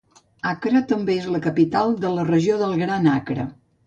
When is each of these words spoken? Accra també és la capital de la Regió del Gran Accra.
Accra 0.51 0.79
també 0.91 1.17
és 1.23 1.27
la 1.33 1.41
capital 1.43 1.93
de 2.05 2.13
la 2.13 2.23
Regió 2.31 2.57
del 2.63 2.73
Gran 2.85 3.07
Accra. 3.17 3.47